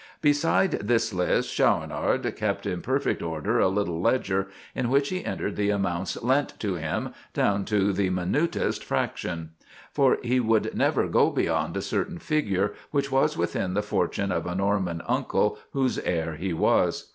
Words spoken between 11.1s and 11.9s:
beyond a